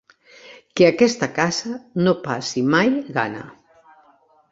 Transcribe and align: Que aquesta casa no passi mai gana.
Que 0.77 0.85
aquesta 0.85 1.27
casa 1.35 1.73
no 2.07 2.13
passi 2.23 2.63
mai 2.77 2.89
gana. 3.19 3.43